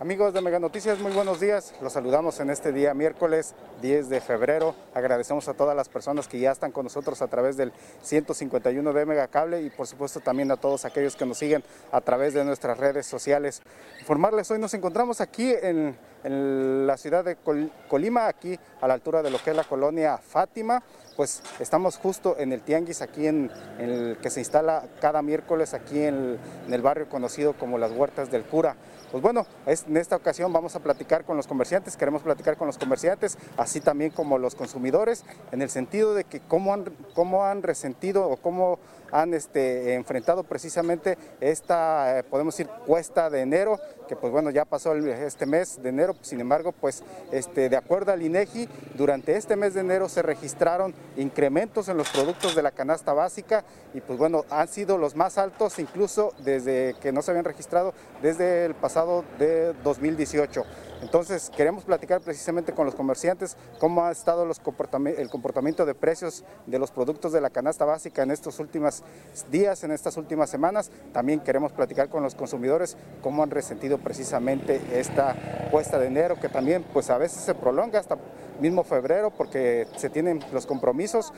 [0.00, 1.74] Amigos de Mega Noticias, muy buenos días.
[1.82, 4.74] Los saludamos en este día miércoles 10 de febrero.
[4.94, 7.70] Agradecemos a todas las personas que ya están con nosotros a través del
[8.00, 11.62] 151 de Mega Cable y por supuesto también a todos aquellos que nos siguen
[11.92, 13.60] a través de nuestras redes sociales.
[14.00, 19.22] Informarles, hoy nos encontramos aquí en, la ciudad de Col- Colima, aquí a la altura
[19.22, 20.82] de lo que es la colonia Fátima.
[21.16, 25.74] Pues estamos justo en el tianguis aquí en, en el que se instala cada miércoles
[25.74, 28.76] aquí en el, en el barrio conocido como las Huertas del Cura.
[29.10, 32.78] Pues bueno, en esta ocasión vamos a platicar con los comerciantes, queremos platicar con los
[32.78, 37.64] comerciantes, así también como los consumidores, en el sentido de que cómo han, cómo han
[37.64, 38.78] resentido o cómo
[39.12, 44.64] han este, enfrentado precisamente esta, eh, podemos decir, cuesta de enero, que pues bueno, ya
[44.64, 49.56] pasó este mes de enero, sin embargo, pues este, de acuerdo al INEGI, durante este
[49.56, 54.18] mes de enero se registraron incrementos en los productos de la canasta básica y pues
[54.18, 58.74] bueno, han sido los más altos incluso desde que no se habían registrado desde el
[58.74, 60.64] pasado de 2018.
[61.02, 66.78] Entonces queremos platicar precisamente con los comerciantes cómo ha estado el comportamiento de precios de
[66.78, 69.02] los productos de la canasta básica en estos últimos
[69.50, 70.90] días, en estas últimas semanas.
[71.12, 75.36] También queremos platicar con los consumidores cómo han resentido precisamente esta
[75.70, 78.16] cuesta de enero que también pues a veces se prolonga hasta
[78.60, 81.32] mismo febrero porque se tienen los compromisos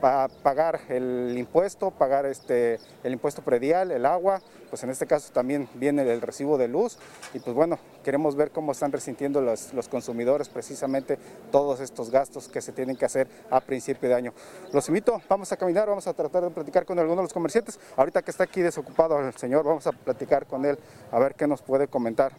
[0.00, 5.32] para pagar el impuesto, pagar este, el impuesto predial, el agua, pues en este caso
[5.32, 6.98] también viene el recibo de luz
[7.34, 11.18] y pues bueno, queremos ver cómo están resintiendo los, los consumidores precisamente
[11.50, 14.32] todos estos gastos que se tienen que hacer a principio de año.
[14.72, 17.78] Los invito, vamos a caminar, vamos a tratar de platicar con algunos de los comerciantes.
[17.96, 20.78] Ahorita que está aquí desocupado el señor, vamos a platicar con él
[21.10, 22.32] a ver qué nos puede comentar.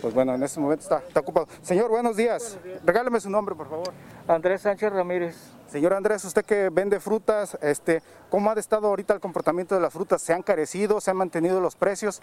[0.00, 1.46] Pues bueno, en este momento está, está ocupado.
[1.62, 2.58] Señor, buenos días.
[2.84, 3.92] Regáleme su nombre, por favor.
[4.26, 5.36] Andrés Sánchez Ramírez.
[5.68, 9.92] Señor Andrés, usted que vende frutas, este, ¿cómo ha estado ahorita el comportamiento de las
[9.92, 10.22] frutas?
[10.22, 11.00] ¿Se han carecido?
[11.00, 12.20] ¿Se han mantenido los precios?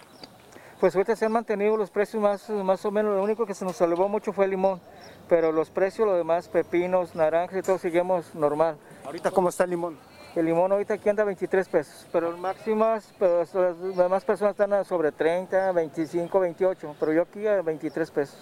[0.80, 3.64] Pues ahorita se han mantenido los precios más, más o menos, lo único que se
[3.64, 4.80] nos elevó mucho fue el limón,
[5.28, 8.76] pero los precios, lo demás, pepinos, naranjas y todo, seguimos normal.
[9.04, 9.98] Ahorita, ¿cómo está el limón?
[10.36, 14.84] El limón ahorita aquí anda a 23 pesos, pero máximas, pero las demás personas están
[14.84, 18.38] sobre 30, 25, 28, pero yo aquí a 23 pesos.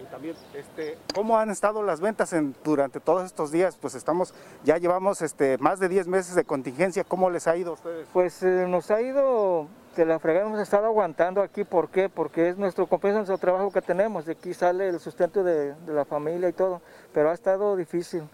[0.00, 3.76] Y también, este, ¿cómo han estado las ventas en- durante todos estos días?
[3.80, 4.34] Pues estamos,
[4.64, 7.04] ya llevamos este, más de 10 meses de contingencia.
[7.04, 8.06] ¿Cómo les ha ido a ustedes?
[8.12, 12.08] Pues eh, nos ha ido de la fregada, hemos estado aguantando aquí, ¿por qué?
[12.08, 15.92] Porque es nuestro compensa, nuestro trabajo que tenemos, de aquí sale el sustento de, de
[15.92, 16.80] la familia y todo,
[17.12, 18.24] pero ha estado difícil.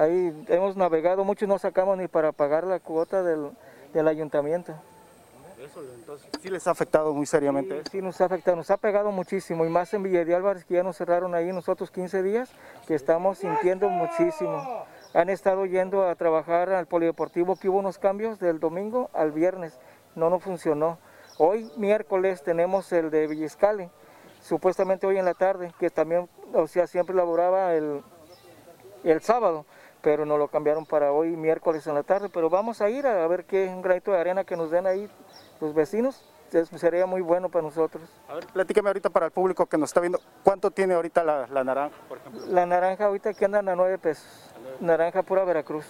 [0.00, 3.50] Ahí hemos navegado mucho y no sacamos ni para pagar la cuota del,
[3.92, 4.72] del ayuntamiento.
[5.62, 7.82] Eso, entonces, sí les ha afectado muy seriamente.
[7.84, 10.64] Sí, sí nos ha afectado, nos ha pegado muchísimo y más en Villa de Álvarez
[10.64, 12.50] que ya nos cerraron ahí nosotros 15 días,
[12.86, 14.86] que estamos sintiendo muchísimo.
[15.12, 19.78] Han estado yendo a trabajar al polideportivo, que hubo unos cambios del domingo al viernes,
[20.14, 20.96] no, no funcionó.
[21.36, 23.90] Hoy miércoles tenemos el de Villiscale,
[24.40, 28.02] supuestamente hoy en la tarde, que también, o sea, siempre laboraba el,
[29.04, 29.66] el sábado,
[30.02, 33.26] pero nos lo cambiaron para hoy miércoles en la tarde, pero vamos a ir a
[33.26, 35.08] ver qué un granito de arena que nos den ahí
[35.60, 36.22] los vecinos,
[36.52, 38.02] es- sería muy bueno para nosotros.
[38.28, 41.46] A ver, platícame ahorita para el público que nos está viendo, ¿cuánto tiene ahorita la,
[41.48, 42.42] la naranja, por ejemplo?
[42.48, 44.26] La naranja ahorita que andan a 9 pesos,
[44.80, 45.86] naranja pura Veracruz.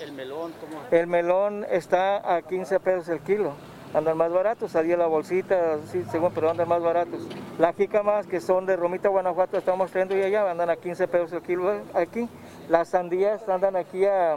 [0.00, 0.82] El melón, ¿cómo?
[0.90, 3.52] El melón está a 15 pesos el kilo,
[3.94, 7.20] andan más baratos, salía la bolsita, sí, según, pero andan más baratos.
[7.58, 11.32] Las jícamas que son de Romita, Guanajuato, estamos trayendo y allá, andan a 15 pesos
[11.34, 12.28] el kilo eh, aquí.
[12.68, 14.36] Las sandías andan aquí a,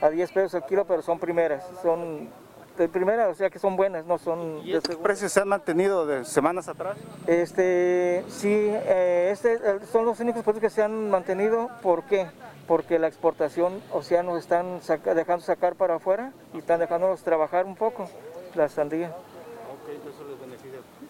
[0.00, 2.28] a 10 pesos el kilo, pero son primeras, son
[2.76, 6.04] de primera, o sea que son buenas, no son ¿Y estos precios se han mantenido
[6.04, 6.98] de semanas atrás?
[7.26, 11.70] Este, sí, eh, este, eh, son los únicos productos que se han mantenido.
[11.82, 12.26] ¿Por qué?
[12.66, 17.22] Porque la exportación, o sea, nos están saca- dejando sacar para afuera y están dejándonos
[17.22, 18.08] trabajar un poco
[18.54, 19.12] la sandía.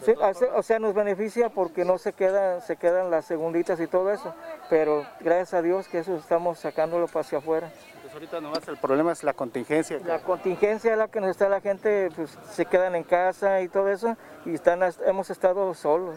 [0.07, 0.15] Sí,
[0.55, 4.33] o sea, nos beneficia porque no se quedan, se quedan las segunditas y todo eso,
[4.71, 7.73] pero gracias a Dios que eso estamos sacándolo para hacia afuera.
[8.03, 9.99] Pues ahorita nomás el problema es la contingencia.
[10.05, 13.69] La contingencia es la que nos está la gente, pues se quedan en casa y
[13.69, 16.17] todo eso, y están, hemos estado solos.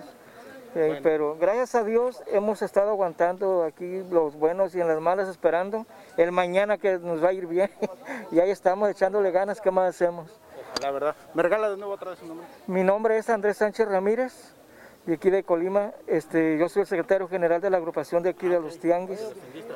[0.76, 5.28] Eh, Pero gracias a Dios hemos estado aguantando aquí los buenos y en las malas
[5.28, 7.72] esperando el mañana que nos va a ir bien.
[8.32, 10.40] y ahí estamos echándole ganas, ¿qué más hacemos?
[10.82, 11.16] La verdad.
[11.34, 12.46] ¿Me regala de nuevo otra vez su nombre?
[12.68, 14.56] Mi nombre es Andrés Sánchez Ramírez.
[15.08, 15.92] y aquí de Colima.
[16.08, 19.22] Este, yo soy el secretario general de la agrupación de aquí de los Tianguis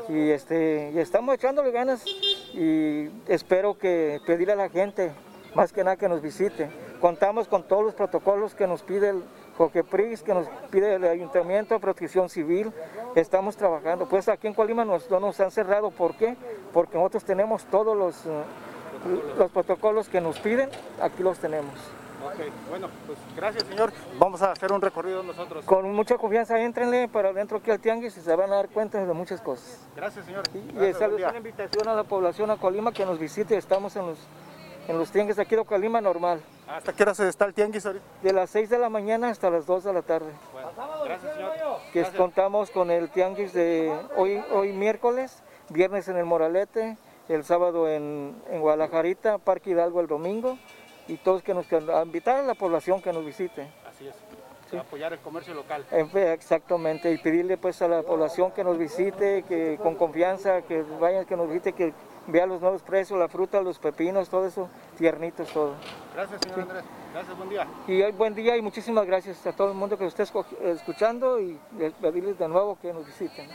[0.08, 2.06] y, este, y estamos echándole ganas
[2.54, 5.12] y espero que pedirle a la gente,
[5.56, 6.70] más que nada que nos visite.
[7.02, 9.24] Contamos con todos los protocolos que nos pide el
[9.58, 12.72] Coquepris, que nos pide el Ayuntamiento, Protección Civil.
[13.16, 14.08] Estamos trabajando.
[14.08, 15.92] Pues aquí en Colima nos, no nos han cerrado.
[15.92, 16.38] ¿Por qué?
[16.72, 18.26] Porque nosotros tenemos todos los,
[19.38, 20.70] los protocolos que nos piden,
[21.02, 21.74] aquí los tenemos.
[22.26, 22.40] Ok,
[22.70, 23.92] bueno, pues gracias señor.
[24.18, 25.66] Vamos a hacer un recorrido nosotros.
[25.66, 29.04] Con mucha confianza, entrenle para adentro aquí al tianguis y se van a dar cuenta
[29.04, 29.86] de muchas cosas.
[29.96, 30.44] Gracias señor.
[30.54, 33.58] Y Gracias, buen es una invitación a la población a Colima que nos visite.
[33.58, 34.20] Estamos en los,
[34.88, 38.06] en los tianguis aquí de Colima normal, ¿Hasta qué hora se está el tianguis ahorita?
[38.22, 40.32] de las 6 de la mañana hasta las 2 de la tarde.
[40.54, 40.70] Bueno,
[41.04, 41.52] gracias señor.
[41.92, 46.98] Que contamos con el tianguis de hoy, hoy miércoles, viernes en el Moralete,
[47.30, 50.58] el sábado en, en Guadalajarita, Parque Hidalgo el domingo
[51.08, 53.68] y todos que nos a invitar a la población que nos visite.
[53.88, 54.16] Así es.
[54.80, 55.86] Apoyar el comercio local.
[55.92, 60.64] En fe, Exactamente, y pedirle pues a la población que nos visite, que con confianza,
[60.64, 61.94] que vayan, que nos visite, que
[62.26, 64.68] vea los nuevos precios, la fruta, los pepinos, todo eso,
[64.98, 65.76] tiernitos, todo.
[66.16, 66.84] Gracias señor Andrés.
[67.14, 67.68] Gracias, buen día.
[67.88, 71.60] Y buen día y muchísimas gracias a todo el mundo que esté esco- escuchando y
[72.02, 73.48] pedirles de nuevo que nos visiten.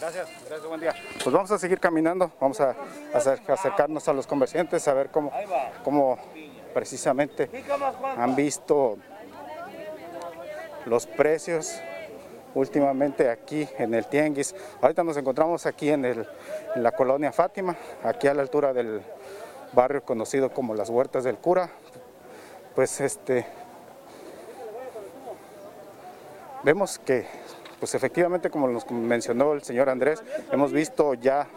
[0.00, 0.94] Gracias, gracias, buen día.
[1.22, 2.74] Pues vamos a seguir caminando, vamos a
[3.12, 5.30] acer- acercarnos a los comerciantes, a ver cómo,
[5.84, 6.18] cómo
[6.72, 7.50] precisamente
[8.16, 8.96] han visto
[10.86, 11.78] los precios
[12.54, 14.54] últimamente aquí en el Tianguis.
[14.80, 16.26] Ahorita nos encontramos aquí en, el,
[16.74, 19.02] en la colonia Fátima, aquí a la altura del
[19.72, 21.68] barrio conocido como las Huertas del Cura.
[22.74, 23.44] Pues este,
[26.62, 27.26] vemos que,
[27.80, 30.22] pues efectivamente, como nos mencionó el señor Andrés,
[30.52, 31.48] hemos visto ya,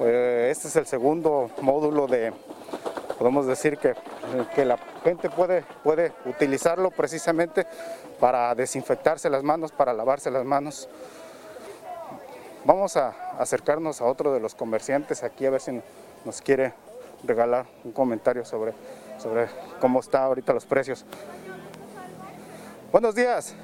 [0.00, 2.32] eh, este es el segundo módulo de,
[3.16, 3.94] podemos decir que,
[4.54, 7.64] que la gente puede, puede utilizarlo precisamente
[8.18, 10.88] para desinfectarse las manos, para lavarse las manos.
[12.64, 15.80] Vamos a acercarnos a otro de los comerciantes aquí a ver si
[16.24, 16.74] nos quiere
[17.24, 18.72] regalar un comentario sobre,
[19.18, 19.46] sobre
[19.80, 21.04] cómo está ahorita los precios.
[22.90, 23.54] Buenos días.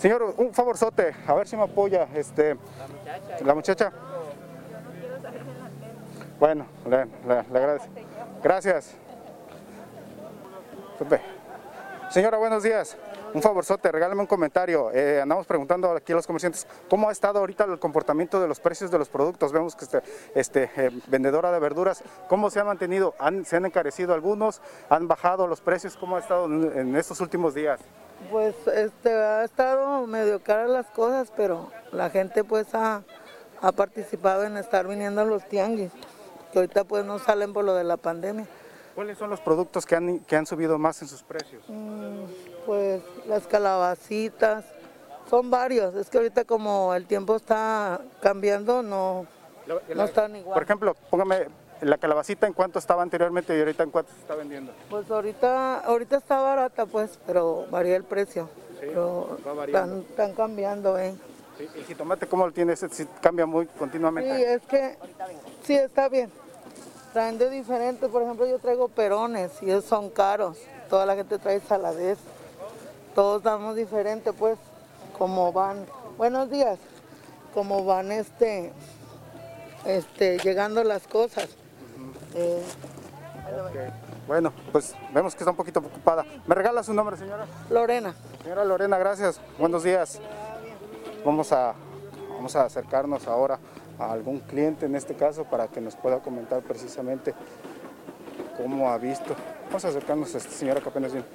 [0.00, 2.08] Señor, un favorzote, a ver si me apoya.
[2.14, 2.56] Este,
[3.44, 3.92] la muchacha.
[6.38, 7.88] Bueno, le, le- le agradezco.
[8.42, 8.94] Gracias.
[12.10, 12.96] Señora, buenos días.
[13.34, 14.90] Un favorzote, regálame un comentario.
[14.92, 18.58] Eh, andamos preguntando aquí a los comerciantes cómo ha estado ahorita el comportamiento de los
[18.58, 19.52] precios de los productos.
[19.52, 20.02] Vemos que este,
[20.34, 23.14] este eh, vendedora de verduras, ¿cómo se ha mantenido?
[23.18, 24.60] ¿Han- ¿Se han encarecido algunos?
[24.88, 25.96] ¿Han bajado los precios?
[25.96, 27.80] ¿Cómo ha estado en estos últimos días?
[28.30, 33.02] Pues este ha estado medio caras las cosas, pero la gente pues ha,
[33.60, 35.90] ha participado en estar viniendo a los tianguis,
[36.52, 38.46] que ahorita pues no salen por lo de la pandemia.
[38.94, 41.64] ¿Cuáles son los productos que han, que han subido más en sus precios?
[42.66, 44.64] Pues las calabacitas,
[45.30, 49.26] son varios, es que ahorita como el tiempo está cambiando, no,
[49.94, 50.54] no están igual.
[50.54, 51.46] Por ejemplo, póngame
[51.80, 54.72] la calabacita en cuánto estaba anteriormente y ahorita en cuánto se está vendiendo.
[54.88, 58.48] Pues ahorita, ahorita está barata pues, pero varía el precio.
[58.80, 59.96] pero va variando.
[59.96, 61.14] están, están cambiando, ¿eh?
[61.58, 62.72] Sí, ¿El jitomate cómo lo tiene?
[62.72, 64.36] Ese sí cambia muy continuamente.
[64.36, 64.98] Sí, es que
[65.64, 66.30] sí está bien.
[67.12, 70.58] Traen de diferente, por ejemplo, yo traigo perones y esos son caros.
[70.88, 72.18] Toda la gente trae saladez.
[73.14, 74.58] Todos damos diferente, pues,
[75.18, 75.84] como van.
[76.16, 76.78] Buenos días.
[77.52, 78.72] Como van este,
[79.84, 81.48] este, llegando las cosas.
[82.34, 82.62] Eh,
[84.26, 86.24] Bueno, pues vemos que está un poquito ocupada.
[86.46, 87.46] ¿Me regala su nombre, señora?
[87.68, 88.14] Lorena.
[88.42, 89.40] Señora Lorena, gracias.
[89.58, 90.20] Buenos días.
[91.24, 91.74] Vamos a,
[92.28, 93.58] vamos a acercarnos ahora
[93.98, 97.34] a algún cliente en este caso para que nos pueda comentar precisamente
[98.56, 99.34] cómo ha visto.
[99.66, 101.26] Vamos a acercarnos a esta señora que apenas viene.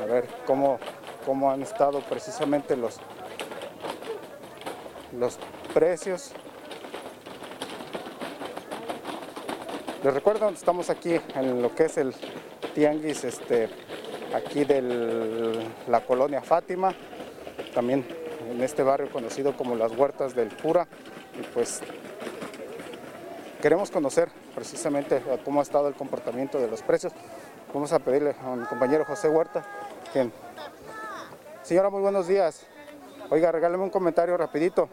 [0.00, 0.78] A ver cómo,
[1.26, 3.00] cómo han estado precisamente los,
[5.18, 5.38] los
[5.72, 6.32] precios.
[10.04, 12.14] Les recuerdo, estamos aquí en lo que es el
[12.74, 13.70] tianguis este,
[14.34, 16.94] aquí de la colonia Fátima,
[17.74, 18.06] también
[18.50, 20.86] en este barrio conocido como las Huertas del Cura.
[21.40, 21.80] Y pues
[23.62, 27.14] queremos conocer precisamente cómo ha estado el comportamiento de los precios.
[27.72, 29.64] Vamos a pedirle a mi compañero José Huerta.
[30.12, 30.30] que-
[31.62, 32.66] Señora, muy buenos días.
[33.30, 34.86] Oiga, regáleme un comentario rapidito.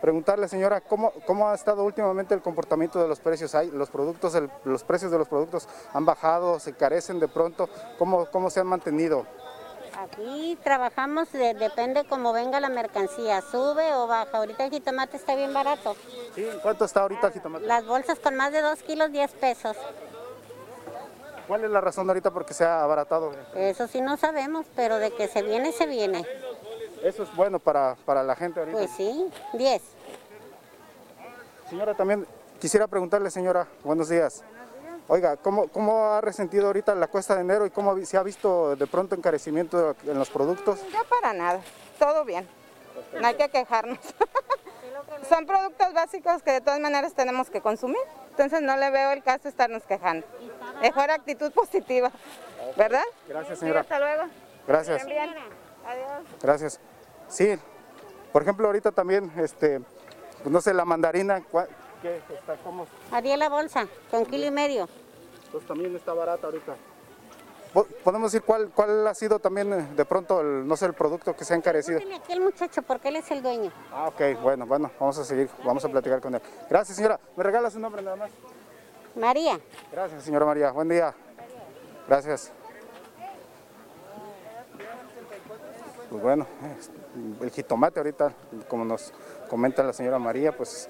[0.00, 3.54] Preguntarle, señora, ¿cómo, cómo ha estado últimamente el comportamiento de los precios?
[3.54, 7.68] ¿Hay, los, productos, el- los precios de los productos han bajado, se carecen de pronto?
[7.98, 9.26] ¿Cómo, cómo se han mantenido?
[9.98, 14.36] Aquí trabajamos, de- depende cómo venga la mercancía, sube o baja.
[14.36, 15.96] Ahorita el jitomate está bien barato.
[16.34, 16.46] ¿Sí?
[16.62, 17.66] ¿Cuánto está ahorita el jitomate?
[17.66, 19.76] Las bolsas con más de 2 kilos, 10 pesos.
[21.48, 23.32] ¿Cuál es la razón ahorita por qué se ha abaratado?
[23.54, 26.26] Eso sí no sabemos, pero de que se viene, se viene.
[27.02, 28.78] Eso es bueno para, para la gente ahorita.
[28.78, 29.82] Pues sí, 10.
[31.70, 32.26] Señora, también
[32.60, 34.42] quisiera preguntarle, señora, buenos días.
[35.08, 38.74] Oiga, ¿cómo, ¿cómo ha resentido ahorita la cuesta de enero y cómo se ha visto
[38.74, 40.80] de pronto encarecimiento en los productos?
[40.90, 41.60] Ya para nada,
[41.98, 42.48] todo bien.
[43.20, 43.98] No hay que quejarnos.
[45.28, 48.00] Son productos básicos que de todas maneras tenemos que consumir.
[48.30, 50.26] Entonces no le veo el caso estarnos quejando.
[50.80, 52.10] Mejor actitud positiva,
[52.76, 53.04] ¿verdad?
[53.28, 53.80] Gracias, Sí, señora.
[53.82, 54.22] hasta luego.
[54.66, 55.06] Gracias.
[55.06, 55.34] Bien.
[55.86, 56.26] Adiós.
[56.42, 56.80] Gracias.
[57.28, 57.58] Sí,
[58.32, 59.80] por ejemplo, ahorita también, este,
[60.42, 61.68] pues no sé, la mandarina, ¿cuál-
[62.02, 62.56] ¿qué está?
[62.64, 62.86] ¿Cómo?
[63.10, 64.88] Haría la bolsa con kilo y medio.
[65.52, 66.74] Pues también está barata ahorita.
[67.72, 70.94] Po- ¿Podemos decir cuál, cuál ha sido también eh, de pronto, el, no sé, el
[70.94, 71.98] producto que se ha encarecido?
[71.98, 73.70] Aquí al muchacho porque él es el dueño.
[73.92, 76.40] Ah, ok, bueno, bueno, vamos a seguir, vamos a platicar con él.
[76.70, 77.20] Gracias, señora.
[77.36, 78.30] ¿Me regala su nombre nada más?
[79.14, 79.58] María.
[79.92, 80.70] Gracias, señora María.
[80.70, 81.14] Buen día.
[82.08, 82.52] Gracias.
[86.16, 86.46] Pues bueno,
[87.42, 88.32] el jitomate ahorita,
[88.68, 89.12] como nos
[89.50, 90.88] comenta la señora María, pues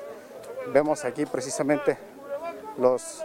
[0.73, 1.99] vemos aquí precisamente
[2.78, 3.25] los,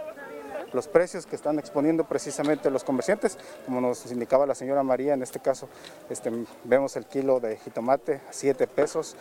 [0.72, 5.22] los precios que están exponiendo precisamente los comerciantes, como nos indicaba la señora María, en
[5.22, 5.68] este caso
[6.10, 6.32] este,
[6.64, 9.14] vemos el kilo de jitomate a 7 pesos,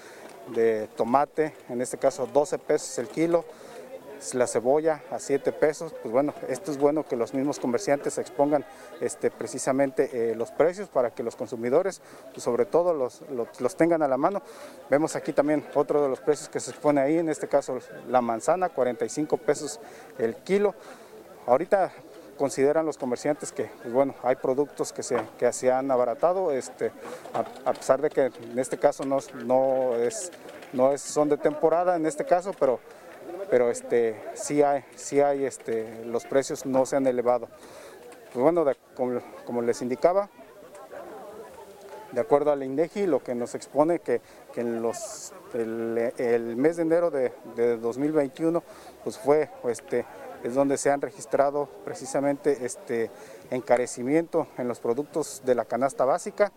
[0.47, 3.45] de tomate, en este caso 12 pesos el kilo,
[4.33, 8.63] la cebolla a 7 pesos, pues bueno, esto es bueno que los mismos comerciantes expongan
[8.99, 12.01] este, precisamente eh, los precios para que los consumidores,
[12.31, 13.21] pues, sobre todo los,
[13.59, 14.41] los, tengan a la mano.
[14.89, 18.21] Vemos aquí también otro de los precios que se expone ahí, en este caso la
[18.21, 19.79] manzana, 45 pesos
[20.19, 20.75] el kilo.
[21.47, 21.91] Ahorita
[22.37, 26.91] consideran los comerciantes que, pues bueno, hay productos que se, que se han abaratado, este,
[27.33, 30.31] a, a pesar de que en este caso no, no, es,
[30.73, 32.79] no es, son de temporada en este caso, pero
[33.51, 37.49] pero este sí hay, sí hay este, los precios no se han elevado.
[38.33, 38.65] Pues bueno,
[39.45, 40.29] como, les indicaba,
[42.13, 44.21] de acuerdo al INEGI, lo que nos expone que,
[44.53, 48.63] que en los, el, el mes de enero de, de 2021,
[49.03, 50.05] pues fue, este,
[50.45, 53.11] es donde se han registrado precisamente este
[53.49, 56.53] encarecimiento en los productos de la canasta básica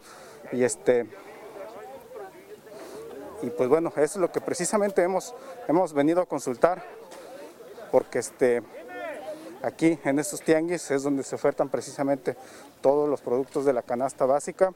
[0.52, 1.06] y este
[3.44, 5.34] y pues bueno, eso es lo que precisamente hemos,
[5.68, 6.82] hemos venido a consultar,
[7.92, 8.62] porque este,
[9.62, 12.36] aquí en estos tianguis es donde se ofertan precisamente
[12.80, 14.72] todos los productos de la canasta básica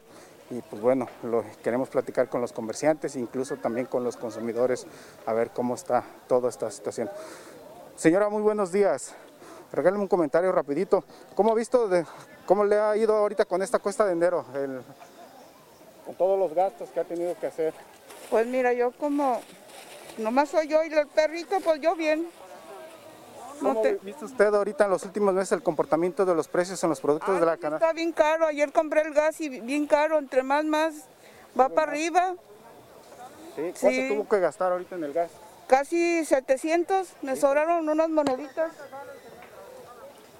[0.51, 4.87] y pues bueno, lo, queremos platicar con los comerciantes, incluso también con los consumidores,
[5.25, 7.09] a ver cómo está toda esta situación.
[7.97, 9.15] Señora, muy buenos días.
[9.73, 11.05] Regálame un comentario rapidito.
[11.35, 12.05] ¿Cómo ha visto, de,
[12.45, 14.45] cómo le ha ido ahorita con esta cuesta de enero?
[16.05, 17.75] Con todos los gastos que ha tenido que hacer.
[18.31, 19.41] Pues mira, yo como
[20.19, 22.29] nomás soy yo y el perrito, pues yo bien.
[23.61, 26.47] No ¿Cómo te- ha visto usted ahorita en los últimos meses el comportamiento de los
[26.47, 27.87] precios en los productos Ay, de la canasta?
[27.87, 30.95] Está bien caro, ayer compré el gas y bien caro, entre más más
[31.59, 32.35] va para arriba,
[33.57, 34.09] Sí, ¿Cuánto sí.
[34.09, 35.31] tuvo que gastar ahorita en el gas?
[35.67, 38.71] casi 700, me sobraron unas moneditas.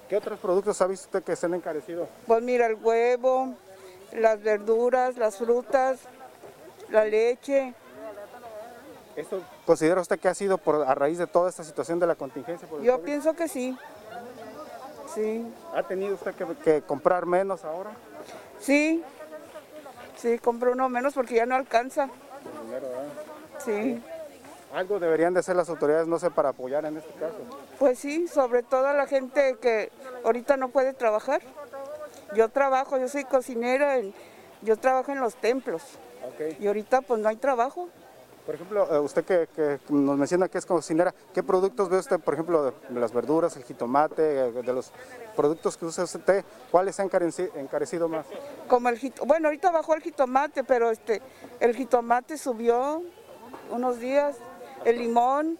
[0.07, 2.07] ¿Qué otros productos ha visto usted que se han encarecido?
[2.25, 3.53] Pues mira, el huevo,
[4.13, 5.99] las verduras, las frutas,
[6.89, 7.73] la leche.
[9.19, 12.15] ¿Esto considera usted que ha sido por, a raíz de toda esta situación de la
[12.15, 12.67] contingencia?
[12.69, 13.05] por el Yo COVID?
[13.05, 13.77] pienso que sí.
[15.13, 15.45] Sí,
[15.75, 17.91] ¿Ha tenido usted que, que comprar menos ahora?
[18.59, 19.03] sí.
[20.15, 22.09] Sí, compré uno menos porque ya no alcanza.
[23.63, 24.03] Sí.
[24.73, 27.37] Algo deberían de hacer las autoridades, no sé, para apoyar en este caso.
[27.79, 29.93] Pues sí, sobre todo a la gente que
[30.25, 31.41] ahorita no puede trabajar.
[32.35, 33.95] Yo trabajo, yo soy cocinera,
[34.61, 35.83] yo trabajo en los templos
[36.59, 37.87] y ahorita pues no hay trabajo.
[38.45, 42.19] Por ejemplo, eh, usted que, que nos menciona que es cocinera, ¿qué productos ve usted,
[42.19, 44.91] por ejemplo, de, las verduras, el jitomate, eh, de los
[45.35, 48.25] productos que usa usted, cuáles se han encareci- encarecido más?
[48.67, 51.21] Como el jito- bueno, ahorita bajó el jitomate, pero este
[51.59, 53.03] el jitomate subió
[53.69, 54.37] unos días,
[54.83, 55.59] el limón,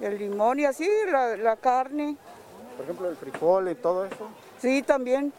[0.00, 2.16] el limón y así la, la carne.
[2.76, 4.28] Por ejemplo, el frijol y todo eso.
[4.60, 5.32] Sí, también.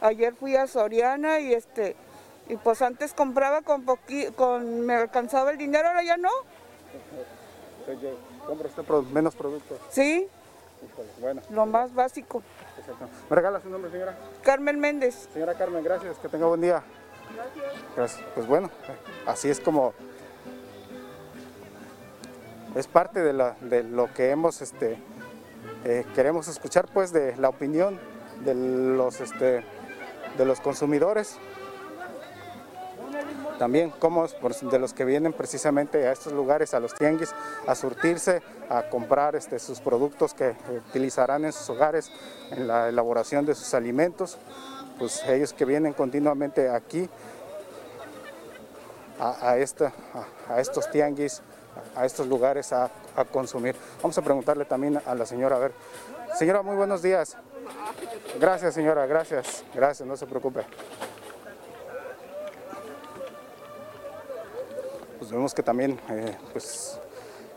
[0.00, 1.96] Ayer fui a Soriana y este
[2.48, 6.30] y pues antes compraba con poqui, con me alcanzaba el dinero, ahora ya no.
[7.86, 8.14] Entonces,
[8.46, 9.78] compra usted pro- menos productos.
[9.90, 10.26] Sí,
[10.84, 12.42] Híjole, bueno, lo más básico.
[12.78, 13.06] exacto.
[13.28, 14.16] ¿Me regala su nombre, señora?
[14.42, 15.28] Carmen Méndez.
[15.32, 16.82] Señora Carmen, gracias, que tenga buen día.
[17.96, 18.24] Gracias.
[18.34, 18.70] Pues bueno,
[19.26, 19.92] así es como
[22.74, 24.98] es parte de, la- de lo que hemos, este,
[25.84, 27.98] eh, queremos escuchar, pues, de la opinión
[28.44, 29.64] de los, este,
[30.36, 31.38] de los consumidores.
[33.58, 37.34] También como de los que vienen precisamente a estos lugares, a los tianguis,
[37.66, 40.54] a surtirse, a comprar este, sus productos que
[40.88, 42.10] utilizarán en sus hogares,
[42.50, 44.38] en la elaboración de sus alimentos,
[44.98, 47.08] pues ellos que vienen continuamente aquí
[49.20, 51.42] a, estos tianguis,
[51.96, 52.90] a estos lugares a
[53.32, 53.74] consumir.
[54.00, 55.72] Vamos a preguntarle también a la señora, a ver,
[56.38, 57.36] señora, muy buenos días.
[58.38, 60.64] Gracias señora, gracias, gracias, no se preocupe.
[65.28, 66.98] Pues vemos que también, eh, pues,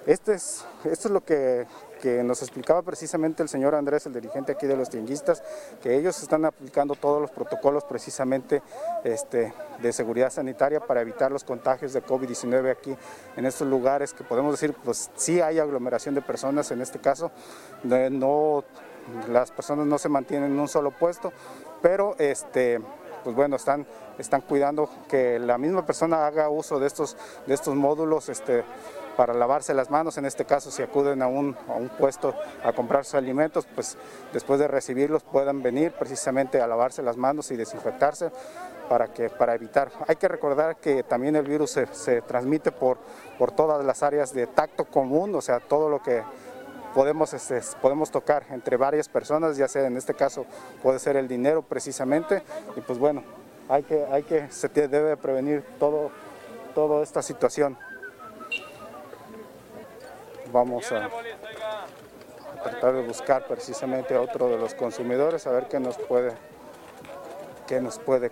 [0.06, 1.66] este es, esto es lo que,
[2.26, 5.42] nos explicaba precisamente el señor Andrés, el dirigente aquí de los tianguistas,
[5.82, 8.62] que ellos están aplicando todos los protocolos precisamente
[9.06, 12.98] este, de seguridad sanitaria para evitar los contagios de COVID-19 aquí
[13.38, 17.32] en estos lugares que podemos decir, pues sí hay aglomeración de personas en este caso,
[17.84, 18.66] no
[19.30, 21.32] las personas no se mantienen en un solo puesto,
[21.82, 22.82] pero este,
[23.24, 23.86] pues bueno, están,
[24.18, 28.64] están cuidando que la misma persona haga uso de estos, de estos módulos este,
[29.16, 32.74] para lavarse las manos, en este caso si acuden a un, a un puesto a
[32.74, 33.98] comprar sus alimentos, pues
[34.34, 38.32] después de recibirlos puedan venir precisamente a lavarse las manos y desinfectarse
[38.90, 39.90] para, que, para evitar.
[40.08, 42.98] Hay que recordar que también el virus se, se transmite por,
[43.38, 46.24] por todas las áreas de tacto común, o sea, todo lo que
[46.94, 50.46] podemos, este, podemos tocar entre varias personas, ya sea en este caso
[50.82, 52.44] puede ser el dinero precisamente,
[52.76, 53.24] y pues bueno,
[53.70, 56.12] hay que, hay que se debe prevenir todo,
[56.76, 57.78] toda esta situación.
[60.52, 61.10] Vamos a,
[62.64, 66.34] tratar de buscar precisamente a otro de los consumidores, a ver qué nos puede,
[67.68, 68.32] qué nos puede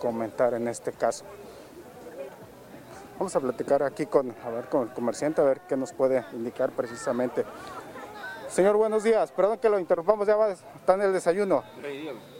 [0.00, 1.24] comentar en este caso.
[3.18, 6.24] Vamos a platicar aquí con, a ver, con el comerciante, a ver qué nos puede
[6.32, 7.44] indicar precisamente.
[8.48, 9.32] Señor, buenos días.
[9.32, 11.62] Perdón que lo interrumpamos, ya va, está en el desayuno.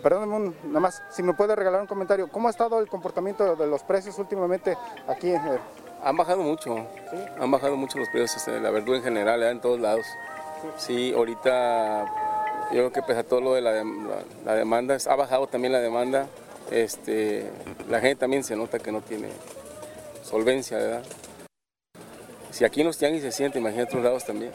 [0.03, 2.29] Perdón, nada más, si me puede regalar un comentario.
[2.29, 4.77] ¿Cómo ha estado el comportamiento de los precios últimamente
[5.09, 5.31] aquí?
[5.31, 5.41] En
[6.03, 6.87] Han bajado mucho.
[7.41, 10.07] Han bajado mucho los precios de la verdura en general, en todos lados.
[10.77, 11.13] Sí.
[11.15, 12.07] ahorita
[12.73, 13.85] yo creo que pese a todo lo de la,
[14.45, 16.27] la demanda, ha bajado también la demanda.
[16.71, 17.51] Este,
[17.89, 19.29] la gente también se nota que no tiene
[20.25, 21.05] solvencia, ¿verdad?
[22.51, 24.53] Si aquí en los tianguis se siente, imagínate otros lados también.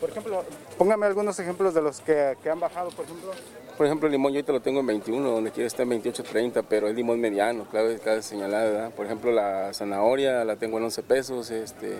[0.00, 0.44] Por ejemplo,
[0.76, 3.32] póngame algunos ejemplos de los que, han bajado, por ejemplo.
[3.76, 6.22] Por ejemplo, el limón yo ahorita lo tengo en 21, donde quiere estar en 28,
[6.22, 8.90] 30, pero es limón mediano, claro, cada señalada, ¿verdad?
[8.92, 11.98] Por ejemplo, la zanahoria la tengo en 11 pesos, este,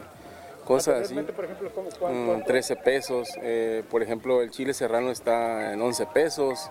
[0.65, 1.15] cosas así.
[1.15, 3.29] por ejemplo, ¿cómo, 13 mm, pesos.
[3.43, 6.71] Eh, por ejemplo, el chile serrano está en 11 pesos,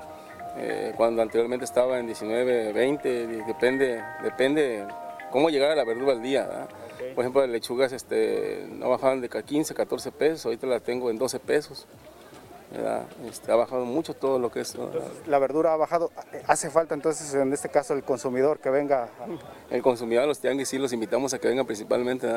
[0.58, 4.86] eh, cuando anteriormente estaba en 19, 20, depende, depende
[5.38, 6.68] cómo llegar a la verdura al día.
[7.14, 11.20] Por ejemplo, las lechugas este, no bajaban de 15, 14 pesos, ahorita las tengo en
[11.20, 11.86] 12 pesos.
[13.30, 14.76] Este, ha bajado mucho todo lo que es.
[15.28, 16.12] la verdura ha bajado.
[16.48, 19.10] ¿Hace falta entonces, en este caso, el consumidor que venga?
[19.70, 22.28] El consumidor, los tianguis, sí los invitamos a que vengan principalmente.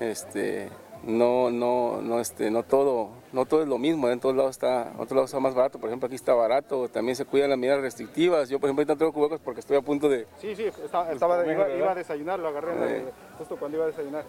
[0.00, 0.68] Este,
[1.04, 4.90] no, no, no, este, no todo, no todo es lo mismo, en todos lados está,
[4.90, 7.58] en otros lados está más barato, por ejemplo aquí está barato, también se cuidan las
[7.58, 10.26] medidas restrictivas, yo por ejemplo ahorita tengo cubecos porque estoy a punto de...
[10.40, 11.12] Sí, sí, estaba,
[11.46, 13.04] iba, a desayunar, lo agarré
[13.38, 14.24] justo cuando iba a desayunar.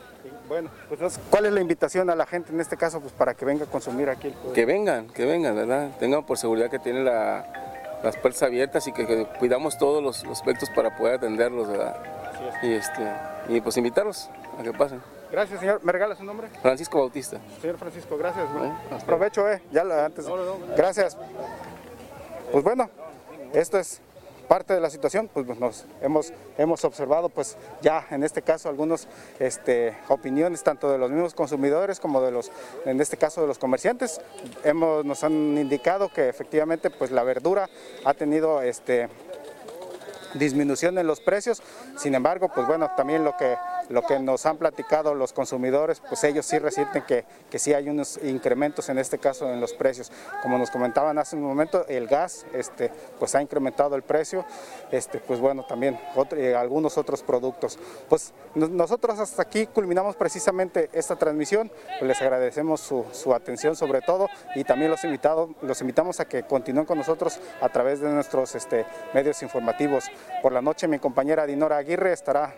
[0.47, 3.45] bueno, pues ¿cuál es la invitación a la gente en este caso pues para que
[3.45, 4.33] venga a consumir aquí?
[4.53, 5.97] Que vengan, que vengan, ¿verdad?
[5.99, 10.95] Tengan por seguridad que tienen las puertas abiertas y que, cuidamos todos los, aspectos para
[10.95, 11.97] poder atenderlos, ¿verdad?
[12.61, 13.11] Y, este,
[13.49, 15.01] y pues invitarlos a que pasen.
[15.31, 15.83] Gracias, señor.
[15.83, 16.49] ¿Me regala su nombre?
[16.61, 17.39] Francisco Bautista.
[17.61, 18.47] Señor Francisco, gracias.
[18.91, 19.61] Aprovecho, eh.
[19.71, 20.25] Ya antes.
[20.75, 21.17] Gracias.
[22.51, 22.89] Pues bueno,
[23.53, 24.01] esto es
[24.49, 29.07] parte de la situación, pues nos hemos, hemos observado pues ya en este caso algunas
[29.37, 32.51] este, opiniones tanto de los mismos consumidores como de los,
[32.83, 34.19] en este caso de los comerciantes.
[34.63, 37.69] Hemos, nos han indicado que efectivamente pues la verdura
[38.03, 39.07] ha tenido este,
[40.35, 41.61] disminución en los precios,
[41.97, 43.57] sin embargo pues bueno también lo que
[43.89, 47.89] lo que nos han platicado los consumidores, pues ellos sí resienten que, que sí hay
[47.89, 50.11] unos incrementos en este caso en los precios.
[50.41, 54.45] Como nos comentaban hace un momento, el gas este, pues ha incrementado el precio,
[54.91, 55.99] este, pues bueno, también
[56.35, 57.79] eh, algunos otros productos.
[58.07, 64.27] Pues nosotros hasta aquí culminamos precisamente esta transmisión, les agradecemos su, su atención sobre todo
[64.55, 68.53] y también los, invitados, los invitamos a que continúen con nosotros a través de nuestros
[68.53, 70.05] este, medios informativos.
[70.41, 72.53] Por la noche mi compañera Dinora Aguirre estará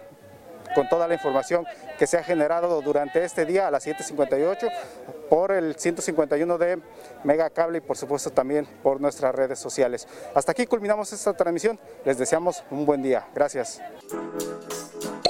[0.73, 1.65] con toda la información
[1.97, 4.71] que se ha generado durante este día a las 7.58
[5.29, 6.79] por el 151 de
[7.23, 10.07] Mega Cable y por supuesto también por nuestras redes sociales.
[10.33, 11.79] Hasta aquí culminamos esta transmisión.
[12.05, 13.27] Les deseamos un buen día.
[13.33, 13.81] Gracias.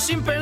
[0.00, 0.39] sin perder